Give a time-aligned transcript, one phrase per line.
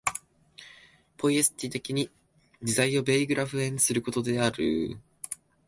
[1.15, 2.09] ポイエシス的に
[2.63, 4.97] 実在をベグライフェンすることである。